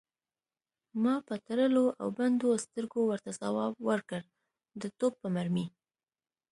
[1.03, 4.21] ما په تړلو او بندو سترګو ورته ځواب ورکړ:
[4.81, 5.67] د توپ په مرمۍ.